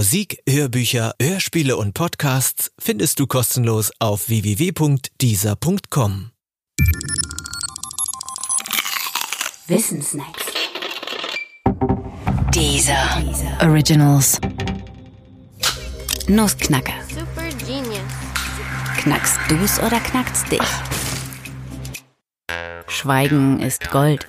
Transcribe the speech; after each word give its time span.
Musik, 0.00 0.40
Hörbücher, 0.48 1.12
Hörspiele 1.20 1.76
und 1.76 1.92
Podcasts 1.92 2.72
findest 2.78 3.20
du 3.20 3.26
kostenlos 3.26 3.92
auf 3.98 4.30
www.dieser.com. 4.30 6.30
Wissensnacks. 9.66 10.46
Dieser 12.54 13.22
Originals. 13.60 14.40
Nussknacker. 16.28 16.94
Super 17.06 17.50
genius. 17.66 18.00
Knackst 19.00 19.36
du's 19.50 19.78
oder 19.80 20.00
knackt's 20.00 20.46
dich? 20.46 20.62
Schweigen 22.88 23.60
ist 23.60 23.90
Gold. 23.90 24.26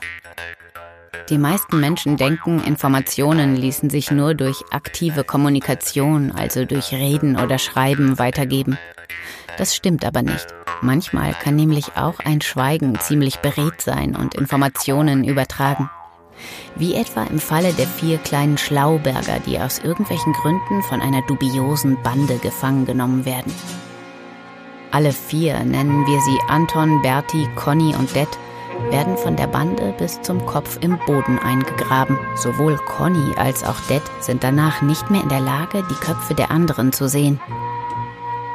Die 1.31 1.37
meisten 1.37 1.79
Menschen 1.79 2.17
denken, 2.17 2.61
Informationen 2.61 3.55
ließen 3.55 3.89
sich 3.89 4.11
nur 4.11 4.35
durch 4.35 4.65
aktive 4.71 5.23
Kommunikation, 5.23 6.33
also 6.33 6.65
durch 6.65 6.91
Reden 6.91 7.39
oder 7.39 7.57
Schreiben, 7.57 8.19
weitergeben. 8.19 8.77
Das 9.57 9.73
stimmt 9.73 10.03
aber 10.03 10.23
nicht. 10.23 10.45
Manchmal 10.81 11.33
kann 11.33 11.55
nämlich 11.55 11.95
auch 11.95 12.19
ein 12.19 12.41
Schweigen 12.41 12.99
ziemlich 12.99 13.37
beredt 13.37 13.79
sein 13.79 14.13
und 14.13 14.35
Informationen 14.35 15.23
übertragen. 15.23 15.89
Wie 16.75 16.95
etwa 16.95 17.23
im 17.23 17.39
Falle 17.39 17.71
der 17.71 17.87
vier 17.87 18.17
kleinen 18.17 18.57
Schlauberger, 18.57 19.39
die 19.45 19.57
aus 19.57 19.79
irgendwelchen 19.79 20.33
Gründen 20.33 20.83
von 20.83 20.99
einer 20.99 21.21
dubiosen 21.27 21.97
Bande 22.03 22.39
gefangen 22.39 22.85
genommen 22.85 23.23
werden. 23.23 23.53
Alle 24.91 25.13
vier, 25.13 25.63
nennen 25.63 26.05
wir 26.07 26.19
sie 26.19 26.39
Anton, 26.49 27.01
Berti, 27.01 27.47
Conny 27.55 27.95
und 27.95 28.13
Det, 28.13 28.27
werden 28.89 29.17
von 29.17 29.35
der 29.35 29.47
Bande 29.47 29.93
bis 29.97 30.21
zum 30.21 30.45
Kopf 30.45 30.77
im 30.81 30.97
Boden 31.05 31.37
eingegraben. 31.39 32.17
Sowohl 32.35 32.77
Conny 32.77 33.35
als 33.37 33.63
auch 33.63 33.79
Det 33.89 34.01
sind 34.19 34.43
danach 34.43 34.81
nicht 34.81 35.09
mehr 35.09 35.21
in 35.21 35.29
der 35.29 35.39
Lage, 35.41 35.83
die 35.89 36.05
Köpfe 36.05 36.33
der 36.33 36.51
anderen 36.51 36.91
zu 36.91 37.07
sehen. 37.07 37.39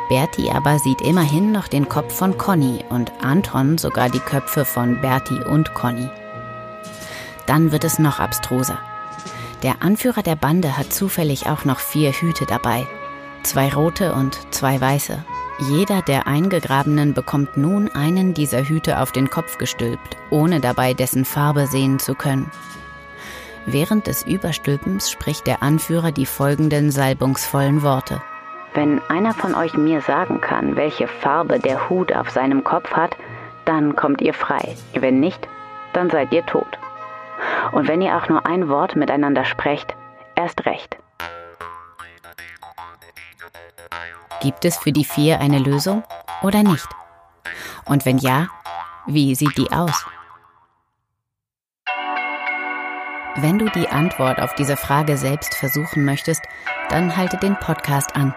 Berti 0.09 0.51
aber 0.51 0.79
sieht 0.79 1.01
immerhin 1.01 1.53
noch 1.53 1.69
den 1.69 1.89
Kopf 1.89 2.15
von 2.15 2.39
Conny 2.39 2.85
und 2.89 3.13
Anton 3.21 3.77
sogar 3.77 4.09
die 4.09 4.21
Köpfe 4.21 4.65
von 4.65 5.01
Berti 5.01 5.41
und 5.43 5.75
Conny. 5.75 6.09
Dann 7.47 7.73
wird 7.73 7.85
es 7.85 7.99
noch 7.99 8.21
abstruser. 8.21 8.79
Der 9.63 9.83
Anführer 9.83 10.23
der 10.23 10.37
Bande 10.37 10.77
hat 10.77 10.93
zufällig 10.93 11.47
auch 11.47 11.65
noch 11.65 11.79
vier 11.79 12.13
Hüte 12.13 12.47
dabei. 12.47 12.87
Zwei 13.43 13.73
rote 13.73 14.13
und 14.13 14.39
zwei 14.53 14.81
weiße. 14.81 15.25
Jeder 15.59 16.03
der 16.03 16.27
Eingegrabenen 16.27 17.15
bekommt 17.15 17.57
nun 17.57 17.89
einen 17.95 18.35
dieser 18.35 18.63
Hüte 18.63 19.01
auf 19.01 19.11
den 19.11 19.31
Kopf 19.31 19.57
gestülpt, 19.57 20.19
ohne 20.29 20.61
dabei 20.61 20.93
dessen 20.93 21.25
Farbe 21.25 21.67
sehen 21.67 21.99
zu 21.99 22.15
können. 22.15 22.51
Während 23.65 24.07
des 24.07 24.25
Überstülpens 24.27 25.11
spricht 25.11 25.47
der 25.47 25.63
Anführer 25.63 26.13
die 26.13 26.27
folgenden 26.27 26.91
salbungsvollen 26.91 27.83
Worte. 27.83 28.21
Wenn 28.75 29.01
einer 29.09 29.33
von 29.33 29.55
euch 29.55 29.73
mir 29.75 30.03
sagen 30.03 30.43
kann, 30.43 30.77
welche 30.77 31.09
Farbe 31.09 31.59
der 31.59 31.89
Hut 31.89 32.13
auf 32.15 32.31
seinem 32.31 32.63
Kopf 32.63 32.93
hat, 32.93 33.17
dann 33.65 33.97
kommt 33.97 34.21
ihr 34.21 34.35
frei. 34.35 34.77
Wenn 34.93 35.21
nicht, 35.21 35.49
dann 35.95 36.11
seid 36.11 36.33
ihr 36.33 36.45
tot. 36.45 36.79
Und 37.73 37.89
wenn 37.89 38.03
ihr 38.03 38.17
auch 38.17 38.29
nur 38.29 38.47
ein 38.47 38.69
Wort 38.69 38.95
miteinander 38.95 39.47
sprecht, 39.47 39.97
erst 40.35 40.67
recht. 40.67 40.99
Gibt 44.41 44.65
es 44.65 44.77
für 44.77 44.93
die 44.93 45.05
vier 45.05 45.41
eine 45.41 45.59
Lösung 45.59 46.03
oder 46.43 46.63
nicht? 46.63 46.89
Und 47.85 48.05
wenn 48.05 48.19
ja, 48.19 48.49
wie 49.07 49.35
sieht 49.35 49.57
die 49.57 49.71
aus? 49.71 50.05
Wenn 53.39 53.59
du 53.59 53.69
die 53.71 53.89
Antwort 53.89 54.41
auf 54.41 54.55
diese 54.55 54.77
Frage 54.77 55.17
selbst 55.17 55.55
versuchen 55.55 56.05
möchtest, 56.05 56.43
dann 56.89 57.17
halte 57.17 57.37
den 57.37 57.57
Podcast 57.57 58.17
an. 58.17 58.35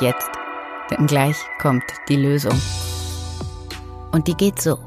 Jetzt, 0.00 0.30
denn 0.90 1.06
gleich 1.06 1.36
kommt 1.60 1.84
die 2.08 2.16
Lösung. 2.16 2.58
Und 4.12 4.28
die 4.28 4.34
geht 4.34 4.60
so. 4.60 4.78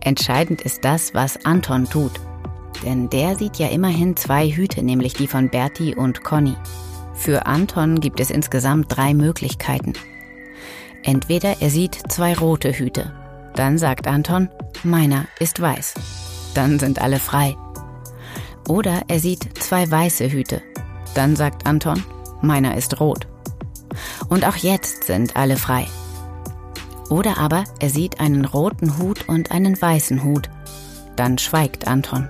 Entscheidend 0.00 0.62
ist 0.62 0.84
das, 0.84 1.14
was 1.14 1.44
Anton 1.44 1.84
tut. 1.84 2.12
Denn 2.84 3.08
der 3.10 3.36
sieht 3.36 3.58
ja 3.58 3.68
immerhin 3.68 4.16
zwei 4.16 4.48
Hüte, 4.48 4.82
nämlich 4.82 5.14
die 5.14 5.28
von 5.28 5.48
Berti 5.50 5.94
und 5.94 6.24
Conny. 6.24 6.56
Für 7.14 7.46
Anton 7.46 8.00
gibt 8.00 8.20
es 8.20 8.30
insgesamt 8.30 8.94
drei 8.94 9.14
Möglichkeiten. 9.14 9.94
Entweder 11.02 11.60
er 11.60 11.70
sieht 11.70 11.94
zwei 12.08 12.34
rote 12.34 12.72
Hüte. 12.72 13.12
Dann 13.54 13.78
sagt 13.78 14.06
Anton, 14.06 14.48
meiner 14.82 15.26
ist 15.38 15.60
weiß. 15.60 15.94
Dann 16.54 16.78
sind 16.78 17.00
alle 17.00 17.18
frei. 17.18 17.56
Oder 18.68 19.02
er 19.08 19.20
sieht 19.20 19.62
zwei 19.62 19.90
weiße 19.90 20.30
Hüte. 20.30 20.62
Dann 21.14 21.36
sagt 21.36 21.66
Anton, 21.66 22.02
meiner 22.40 22.76
ist 22.76 23.00
rot. 23.00 23.26
Und 24.28 24.44
auch 24.46 24.56
jetzt 24.56 25.04
sind 25.04 25.36
alle 25.36 25.56
frei. 25.56 25.86
Oder 27.10 27.38
aber 27.38 27.64
er 27.80 27.90
sieht 27.90 28.18
einen 28.18 28.44
roten 28.44 28.98
Hut 28.98 29.28
und 29.28 29.50
einen 29.50 29.80
weißen 29.80 30.24
Hut. 30.24 30.48
Dann 31.16 31.38
schweigt 31.38 31.86
Anton. 31.86 32.28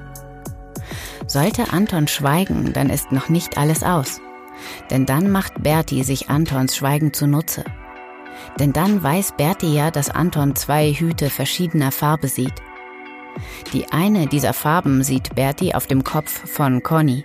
Sollte 1.26 1.72
Anton 1.72 2.06
schweigen, 2.06 2.72
dann 2.72 2.90
ist 2.90 3.12
noch 3.12 3.28
nicht 3.28 3.56
alles 3.56 3.82
aus. 3.82 4.20
Denn 4.90 5.06
dann 5.06 5.30
macht 5.30 5.62
Berti 5.62 6.02
sich 6.04 6.30
Antons 6.30 6.76
Schweigen 6.76 7.12
zunutze. 7.12 7.64
Denn 8.58 8.72
dann 8.72 9.02
weiß 9.02 9.34
Berti 9.36 9.74
ja, 9.74 9.90
dass 9.90 10.10
Anton 10.10 10.54
zwei 10.54 10.92
Hüte 10.92 11.30
verschiedener 11.30 11.92
Farbe 11.92 12.28
sieht. 12.28 12.54
Die 13.72 13.90
eine 13.90 14.26
dieser 14.26 14.52
Farben 14.52 15.02
sieht 15.02 15.34
Berti 15.34 15.74
auf 15.74 15.86
dem 15.86 16.04
Kopf 16.04 16.48
von 16.48 16.82
Conny. 16.82 17.24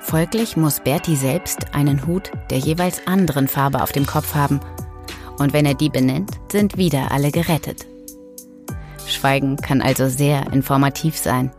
Folglich 0.00 0.56
muss 0.56 0.80
Berti 0.80 1.16
selbst 1.16 1.74
einen 1.74 2.06
Hut 2.06 2.30
der 2.50 2.58
jeweils 2.58 3.06
anderen 3.08 3.48
Farbe 3.48 3.82
auf 3.82 3.90
dem 3.90 4.06
Kopf 4.06 4.34
haben. 4.34 4.60
Und 5.38 5.52
wenn 5.52 5.66
er 5.66 5.74
die 5.74 5.88
benennt, 5.88 6.30
sind 6.50 6.76
wieder 6.78 7.10
alle 7.10 7.32
gerettet. 7.32 7.86
Schweigen 9.06 9.56
kann 9.56 9.82
also 9.82 10.08
sehr 10.08 10.52
informativ 10.52 11.16
sein. 11.16 11.50